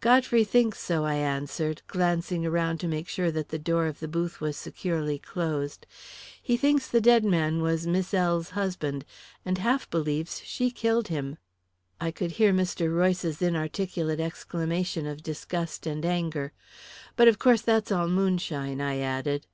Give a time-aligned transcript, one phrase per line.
[0.00, 4.06] "Godfrey thinks so," I answered, glancing around to make sure that the door of the
[4.08, 5.86] booth was securely closed.
[6.42, 9.06] "He thinks the dead man was Miss L.'s husband,
[9.42, 11.38] and half believes she killed him."
[11.98, 12.94] I could hear Mr.
[12.94, 16.52] Royce's inarticulate exclamation of disgust and anger.
[17.16, 19.46] "But of course that's all moonshine," I added.